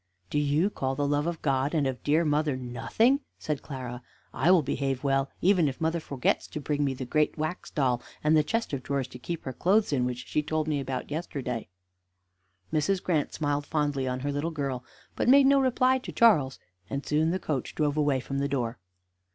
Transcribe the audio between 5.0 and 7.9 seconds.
well, even if mother forgets to bring me the great wax